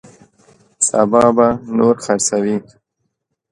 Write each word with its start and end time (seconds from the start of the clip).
سبا 0.87 1.23
به 1.35 1.47
نور 1.77 1.95
خرڅوي. 2.05 2.57